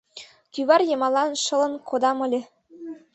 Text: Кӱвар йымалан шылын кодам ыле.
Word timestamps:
Кӱвар 0.53 0.81
йымалан 0.89 1.31
шылын 1.43 1.73
кодам 1.89 2.17
ыле. 2.25 2.41